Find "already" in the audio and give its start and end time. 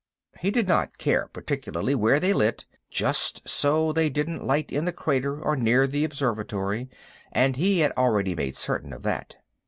7.95-8.33